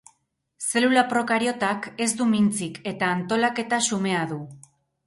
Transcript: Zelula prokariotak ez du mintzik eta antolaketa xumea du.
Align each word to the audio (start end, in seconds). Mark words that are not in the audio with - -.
Zelula 0.69 1.03
prokariotak 1.11 1.91
ez 2.07 2.09
du 2.23 2.29
mintzik 2.33 2.83
eta 2.95 3.13
antolaketa 3.21 3.85
xumea 3.91 4.27
du. 4.35 4.43